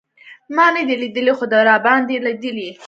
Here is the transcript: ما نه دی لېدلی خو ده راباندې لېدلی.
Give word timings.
ما 0.55 0.65
نه 0.75 0.81
دی 0.87 0.95
لېدلی 1.01 1.33
خو 1.37 1.45
ده 1.51 1.57
راباندې 1.69 2.17
لېدلی. 2.25 2.69